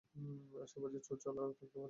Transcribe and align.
আশেপাশে 0.61 0.99
চোর- 0.99 1.21
চালা 1.23 1.41
থাকতে 1.41 1.65
পারে। 1.65 1.79